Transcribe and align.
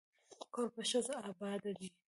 کور 0.53 0.67
په 0.75 0.81
ښځه 0.89 1.15
اباد 1.29 1.63
دی. 1.79 1.89